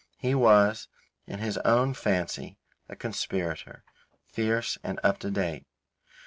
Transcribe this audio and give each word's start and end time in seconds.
He 0.17 0.33
was, 0.33 0.87
in 1.27 1.37
his 1.37 1.59
own 1.59 1.93
fancy, 1.93 2.57
a 2.89 2.95
conspirator, 2.95 3.83
fierce 4.25 4.79
and 4.83 4.99
up 5.03 5.19
to 5.19 5.29
date. 5.29 5.67